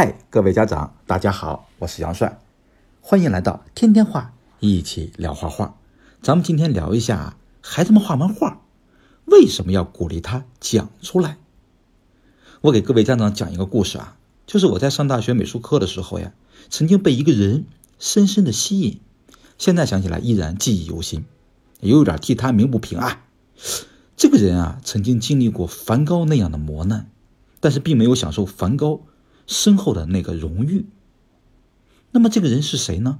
[0.00, 2.38] 嗨，各位家长，大家好，我是杨帅，
[3.00, 5.74] 欢迎来到天天画，一起聊画画。
[6.22, 8.60] 咱们今天聊一下孩子们画完画，
[9.24, 11.38] 为什么要鼓励他讲出来？
[12.60, 14.16] 我给各位家长讲一个故事啊，
[14.46, 16.32] 就是我在上大学美术课的时候呀，
[16.70, 17.64] 曾经被一个人
[17.98, 19.00] 深深的吸引，
[19.58, 21.24] 现在想起来依然记忆犹新，
[21.80, 23.24] 也有点替他鸣不平啊。
[24.16, 27.10] 这个人啊，曾经经历过梵高那样的磨难，
[27.58, 29.00] 但是并没有享受梵高
[29.48, 30.86] 身后的那个荣誉。
[32.12, 33.18] 那么这个人是谁呢？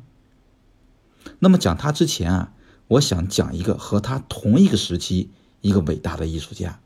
[1.40, 2.52] 那么讲他之前啊，
[2.86, 6.78] 我想讲一个和他同一个时期一个伟大的艺术家。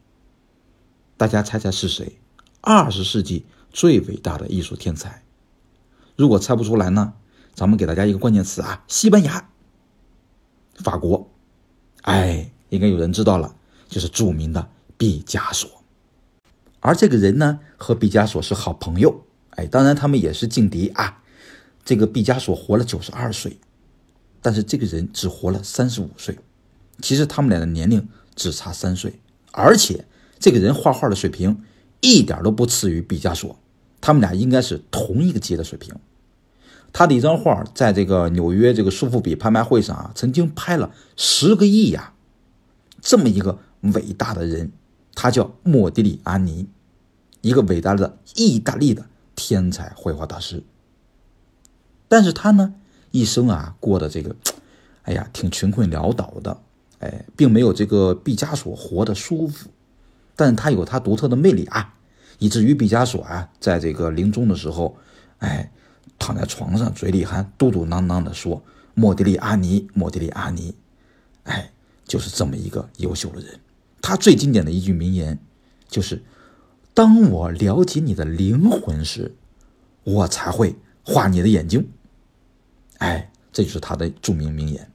[1.18, 2.18] 大家猜猜是谁？
[2.62, 5.22] 二十世纪最伟大的艺术天才。
[6.16, 7.12] 如果猜不出来呢，
[7.54, 9.50] 咱们给大家一个关键词啊：西班牙、
[10.76, 11.28] 法国。
[12.00, 13.56] 哎，应该有人知道了。
[13.88, 15.68] 就是著名的毕加索，
[16.80, 21.22] 而这个人呢和毕加索是好朋友，哎，当然他们也是劲敌啊。
[21.84, 23.56] 这个毕加索活了九十二岁，
[24.40, 26.38] 但是这个人只活了三十五岁，
[27.00, 29.18] 其实他们俩的年龄只差三岁，
[29.50, 30.04] 而且
[30.38, 31.62] 这个人画画的水平
[32.00, 33.58] 一点都不次于毕加索，
[34.00, 35.94] 他们俩应该是同一个级的水平。
[36.92, 42.14] 他的一张画在这个纽约这个苏富比拍卖会上啊，曾经拍了十个亿呀，
[43.00, 43.58] 这么一个。
[43.96, 44.70] 伟大的人，
[45.12, 46.68] 他叫莫迪里安尼，
[47.40, 49.06] 一个伟大的意大利的
[49.44, 50.62] 天才绘画大师。
[52.06, 52.74] 但是他呢，
[53.10, 54.36] 一生啊过的这个，
[55.02, 56.60] 哎呀，挺穷困潦倒的，
[57.00, 59.68] 哎，并没有这个毕加索活得舒服。
[60.36, 61.94] 但他有他独特的魅力啊，
[62.38, 64.96] 以至于毕加索啊，在这个临终的时候，
[65.38, 65.72] 哎，
[66.20, 68.62] 躺在床上，嘴里还嘟嘟囔囔的说
[68.94, 70.76] ：“莫迪利阿尼，莫迪利阿尼。”
[71.42, 71.72] 哎，
[72.06, 73.58] 就是这么一个优秀的人。
[74.00, 75.36] 他最经典的一句名言，
[75.88, 76.22] 就是
[76.94, 79.34] ：“当我了解你的灵魂时，
[80.04, 81.88] 我才会画你的眼睛。”
[82.98, 84.90] 哎，这就是他的著名名言。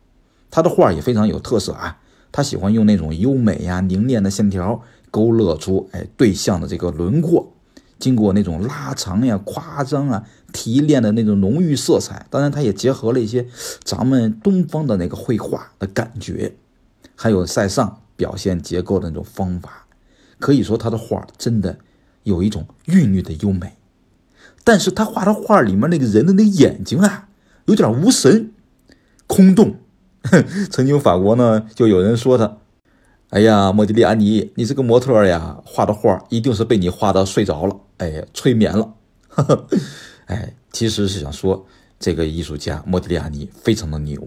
[0.50, 2.00] 他的画也非常有特色啊，
[2.31, 4.81] 他喜欢用那种优美呀、凝练的线条
[5.12, 7.52] 勾勒出哎对象的这个轮廓，
[8.00, 12.25] 经过那种拉长呀、夸张啊、提炼的那种浓郁色彩。
[12.29, 13.47] 当然，他也结合了一些
[13.84, 16.56] 咱们东方的那个绘画的感觉，
[17.16, 18.02] 还有塞尚。
[18.18, 19.85] 表现结构的那种方法，
[20.40, 21.78] 可以说他的画真的
[22.28, 23.74] 有一种韵律的优美。
[24.64, 27.30] 但是他画的画里面那个人的那眼睛啊，
[27.66, 28.52] 有点无神、
[29.26, 29.78] 空洞。
[30.70, 32.58] 曾经法国呢，就有人说他
[33.32, 38.94] ：“哎呀，莫迪利安尼，你这个模特呀，画的画一定是被你画到睡着了，哎，催眠了。
[40.28, 41.66] ”哎，其实是想说
[42.00, 44.22] 这个艺术家莫迪利安尼非常的牛，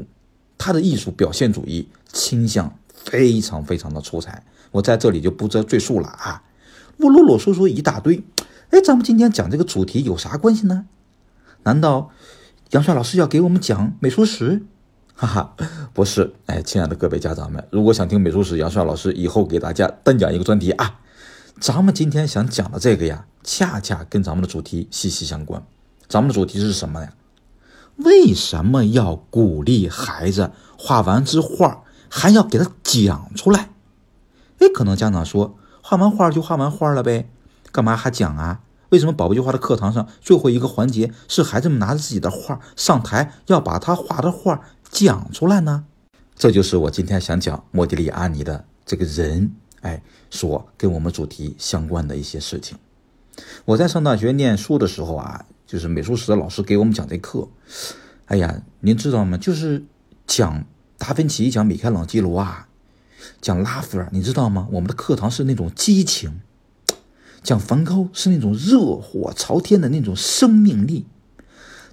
[0.57, 2.75] 他的艺术表现主义倾向。
[3.03, 6.43] 非常非常的出彩，我在这里就不再赘述了啊！
[7.03, 8.23] 我啰啰嗦嗦一大堆，
[8.71, 10.87] 哎，咱们今天讲这个主题有啥关系呢？
[11.63, 12.11] 难道
[12.71, 14.63] 杨帅老师要给我们讲美术史？
[15.15, 15.55] 哈哈，
[15.93, 21.01] 不是，哎，亲爱的各位家长们，如果想听美术史，杨帅老师以后给大家单讲一个专题啊。
[21.61, 25.63] 咱们今天想讲的这个呀，恰恰跟咱们的主题息息相关。
[26.09, 27.13] 咱们的主题是什么呀？
[27.97, 31.83] 为什么要鼓励孩子画完之画？
[32.09, 33.71] 还要给他讲出来，
[34.59, 35.59] 哎，可能家长说
[35.91, 37.29] 画完画就画完画了呗，
[37.73, 38.61] 干嘛还讲啊？
[38.91, 45.87] 为什么宝宝计划的课堂上最后一个环节是孩子们拿着自己的画上台，要把他画的画讲出来呢？
[46.37, 52.79] 这就是我今天想讲莫迪利阿尼的这个人，哎，说跟我们主题相关的一些事情。
[53.65, 57.49] 我在上大学念书的时候啊，就是美术史的老师给我们讲这课，
[58.27, 59.37] 哎呀，您知道吗？
[59.37, 59.85] 就是
[60.29, 60.65] 讲。
[61.03, 62.69] 达芬奇讲米开朗基罗啊，
[63.41, 64.69] 讲拉斐尔，你知道吗？
[64.73, 66.41] 我们的课堂是那种激情，
[67.43, 71.07] 讲梵高是那种热火朝天的那种生命力，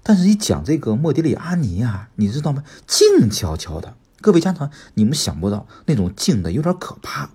[0.04, 2.64] 但是一讲这个莫迪里阿尼啊，你知道吗？
[2.86, 3.96] 静悄悄的。
[4.20, 7.30] 各位家长，你们想不到那种静的有点可怕，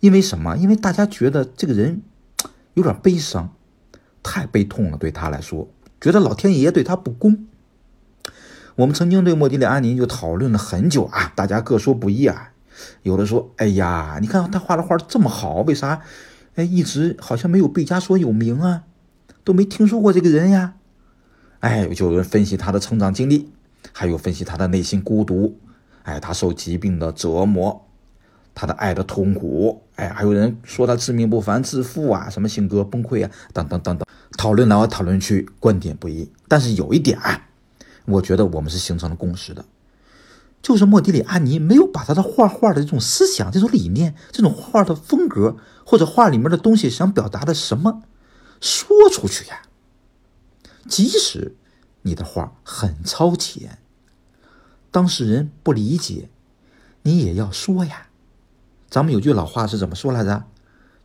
[0.00, 0.56] 因为什么？
[0.56, 2.02] 因为大家觉得这个人
[2.74, 3.54] 有点悲伤，
[4.22, 5.68] 太悲痛了，对他来说，
[6.00, 7.46] 觉得老天爷对他不公。
[8.76, 12.52] 我们曾经对莫迪里安尼就讨论了很久啊，大家各说不一啊。
[13.02, 16.00] 有的说：“哎呀，你看他画的画这么好，为啥
[16.54, 18.84] 哎一直好像没有毕加索有名啊？
[19.44, 20.74] 都没听说过这个人呀？”
[21.60, 23.50] 哎，就有人分析他的成长经历，
[23.92, 25.58] 还有分析他的内心孤独，
[26.02, 27.86] 哎，他受疾病的折磨，
[28.54, 34.06] 他的爱的痛苦，哎，还有人说他自命不凡、自负啊，什么性格崩溃啊，等等等等。
[34.38, 36.30] 讨论来讨论去，观点不一。
[36.48, 37.46] 但是有一点啊。
[38.06, 39.64] 我觉得我们是形成了共识的，
[40.62, 48.02] 就是莫迪里安尼没有把他的画画的这种思想、这种理念、这种画的风格，或者画里面的东西想表达的什么
[48.60, 49.62] 说出去呀。
[50.88, 51.56] 即使
[52.02, 53.78] 你的画很超前，
[54.90, 56.28] 当事人不理解，
[57.02, 58.08] 你也要说呀。
[58.88, 60.44] 咱们有句老话是怎么说来着？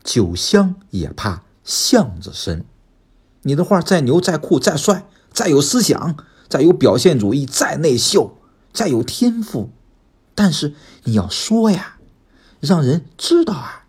[0.04, 2.66] 酒香也怕巷子深。
[3.42, 6.18] 你的画再牛、再酷、再帅、再有思想、
[6.48, 8.38] 再有表现主义、再内秀、
[8.76, 9.72] 再有天赋，
[10.36, 10.76] 但是
[11.06, 11.96] 你要说呀，
[12.60, 13.86] 让人知道啊。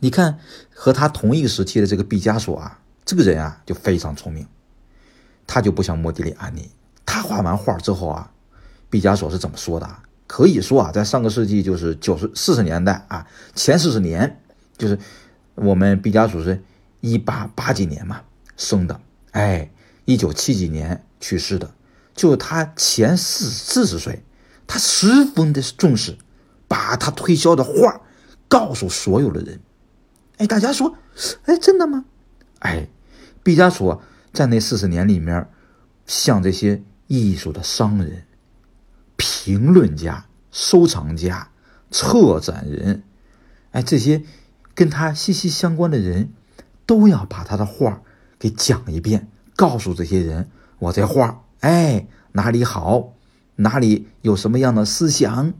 [0.00, 0.38] 你看，
[0.74, 4.46] 和他同一个时期的这个毕加索啊，这个人啊就非常聪明，
[5.46, 6.70] 他就不像莫迪里安尼，
[7.06, 8.30] 他画完画之后啊，
[8.90, 9.88] 毕加索是怎么说的？
[10.26, 14.38] 可以说啊，在上个世纪就是九十四十年代啊，前四十年，
[14.76, 14.98] 就是
[15.54, 16.62] 我们毕加索是
[17.00, 18.20] 一八八几年嘛
[18.58, 19.00] 生的，
[19.30, 19.70] 哎，
[20.04, 21.70] 一九七几年去世的，
[22.16, 24.24] 就他前四四十岁，
[24.66, 26.16] 他十分的重视，
[26.66, 28.00] 把他推销的画
[28.48, 29.60] 告诉所有的人。
[30.38, 30.96] 哎，大家说，
[31.44, 32.06] 哎，真的吗？
[32.60, 32.88] 哎，
[33.42, 34.02] 毕加索
[34.32, 35.48] 在那四十年里面，
[36.06, 38.24] 向这些艺术的商人、
[39.16, 41.50] 评论家、收藏家、
[41.90, 43.02] 策展人，
[43.72, 44.22] 哎，这些
[44.74, 46.32] 跟他息息相关的人，
[46.86, 48.02] 都要把他的画
[48.38, 53.14] 给讲一遍，告诉这些人，我这画，哎，哪里好，
[53.56, 55.52] 哪里有什么样的思想。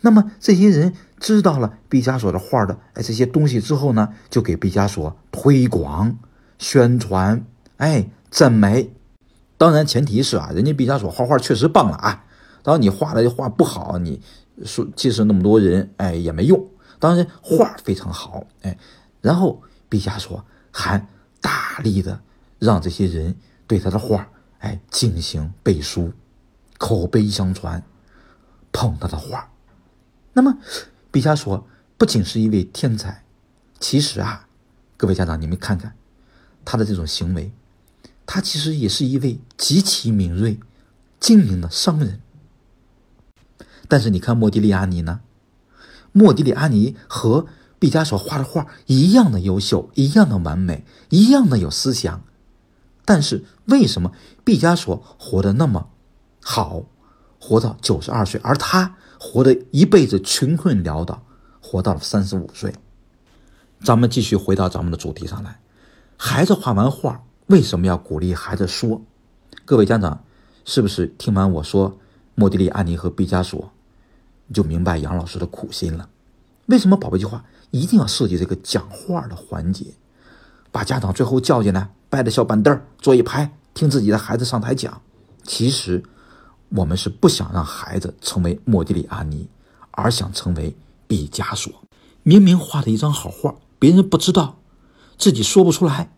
[0.00, 0.92] 那么这些人。
[1.22, 6.18] 知道了毕加索的画的哎这些东西之后呢，就给毕加索推广、
[6.58, 7.46] 宣传，
[7.76, 8.90] 哎赞美。
[9.56, 12.24] 当然前提是啊，人家毕加索画画确实棒了啊。
[12.64, 14.20] 当你画的画不好，你
[14.64, 16.66] 说即使那么多人哎也没用。
[16.98, 18.76] 当然画非常好哎，
[19.20, 21.06] 然后毕加索还
[21.40, 22.20] 大力的
[22.58, 23.36] 让这些人
[23.68, 24.28] 对他的画
[24.62, 26.10] 哎进行背书、
[26.78, 27.84] 口碑相传、
[28.72, 29.52] 捧他的画。
[30.32, 30.58] 那么。
[31.12, 31.66] 毕加索
[31.98, 33.22] 不仅是一位天才，
[33.78, 34.48] 其实啊，
[34.96, 35.94] 各位家长，你们看看
[36.64, 37.52] 他的这种行为，
[38.24, 40.58] 他其实也是一位极其敏锐、
[41.20, 42.22] 精明的商人。
[43.86, 45.20] 但是你看莫迪利阿尼呢？
[46.12, 47.46] 莫迪利阿尼和
[47.78, 52.24] 毕加索画的画一样的优秀，一样的完美，一样的有思想。
[53.04, 54.12] 但是为什么
[54.44, 55.88] 毕加索活得那么
[56.40, 56.84] 好，
[57.40, 58.96] 活到九十二岁，而他？
[59.24, 61.22] 活得一辈子穷困潦倒，
[61.60, 62.74] 活到了三十五岁。
[63.80, 65.60] 咱们继续回到咱们的主题上来。
[66.16, 69.00] 孩子画完画，为什么要鼓励孩子说？
[69.64, 70.24] 各位家长，
[70.64, 72.00] 是不是听完我说
[72.34, 73.70] 莫迪利安尼和毕加索，
[74.48, 76.08] 你就明白杨老师的苦心了？
[76.66, 79.94] 为什么宝贝计划一定要设计这个讲话的环节，
[80.72, 85.00] 把家长最后叫进来，摆着小板凳坐一排，听自己的孩子上台讲？
[85.44, 86.02] 其实。
[86.74, 89.46] 我们是不想让孩子成为莫迪里安尼，
[89.90, 90.74] 而想成为
[91.06, 91.70] 毕加索。
[92.22, 94.56] 明明画的一张好画，别人不知道，
[95.18, 96.14] 自己说不出来。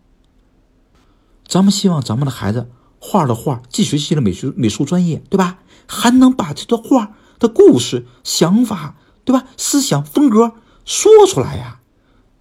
[1.45, 2.69] 咱们希望咱们的孩子
[2.99, 5.59] 画的画，既学习了美术美术专业，对吧？
[5.87, 9.47] 还能把这个画的故事、想法，对吧？
[9.57, 10.53] 思想风格
[10.85, 11.81] 说出来呀，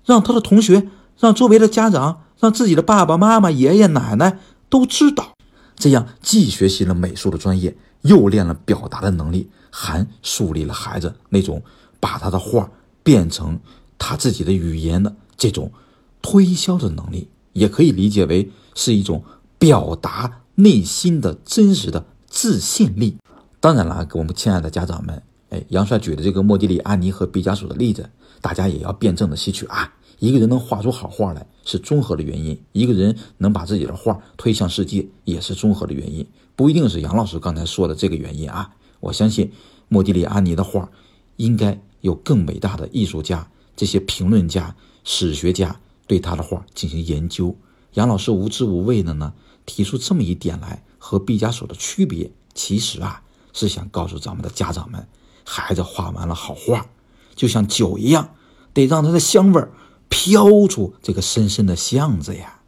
[0.04, 0.88] 让他的同学、
[1.18, 4.38] 让周围的家长、让自己的爸爸妈妈、爷爷奶奶
[4.68, 5.34] 都知道。
[5.76, 7.76] 这样既学习了美术的专业。
[8.04, 11.62] 又练了表达的能力，还树立了孩子那种
[12.00, 12.70] 把他的画
[13.02, 13.58] 变成
[13.96, 15.72] 他自己的语言的这种
[16.20, 19.24] 推销的能力，也可以理解为是一种
[19.58, 23.16] 表达内心的真实的自信力。
[23.58, 28.06] 当然了，我们亲爱的家长们，哎，杨帅举的这个莫迪里安尼和毕加索的例子，
[28.42, 29.90] 大家也要辩证的吸取啊。
[30.18, 38.70] 一个人能画出好画来是综合的原因，一个人能把自己的画推向世界也是综合的原因，不一定是杨老师刚才说的这个原因啊。
[39.00, 39.52] 我相信
[39.88, 40.88] 莫迪里安尼的画
[41.36, 47.54] 应该有更伟大的艺术家、这些评论家、史学家对他的画进行研究。
[47.94, 49.34] 杨老师无知无畏的呢，
[49.66, 55.06] 提出这么一点来和毕加索的区别，其实啊是想告诉咱们的家长们，
[55.44, 56.86] 孩子画完了好画，
[57.34, 58.30] 就像酒一样，
[58.72, 59.70] 得让它的香味儿。
[60.14, 62.60] 飘出这个深深的巷子呀，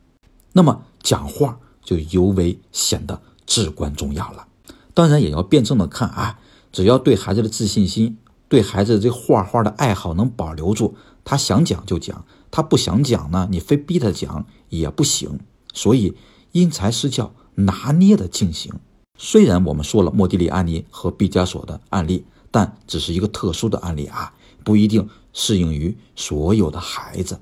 [0.52, 4.48] 那么讲话就尤为显得至关重要了。
[4.92, 6.40] 当然也要辩证的看啊，
[6.72, 15.38] 只要对孩子的自信心、对孩子这画画的爱好能保留住，他想讲就讲，他不想讲呢，你非逼他讲也不行。
[15.72, 16.16] 所以
[16.50, 18.72] 因材施教，拿捏的进行。
[19.16, 24.34] 虽然我们说了莫迪里安尼和毕加索的案例，但只是一个特殊的案例啊，
[24.64, 25.08] 不一定。
[25.38, 27.38] 适应于所有的孩子，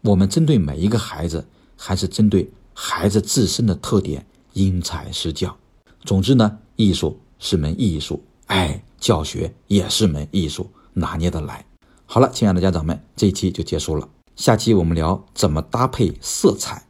[0.00, 5.56] 我们针对每一个孩子，还是针对孩子自身的特点，因材施教。
[6.00, 11.64] 总之呢，艺术是门艺术，哎，教学也是门艺术，拿捏的来。
[12.06, 16.84] 好了，亲爱的家长们，这一期就结束了，下期我们聊怎么搭配色彩。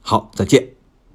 [0.00, 0.79] 好，再见。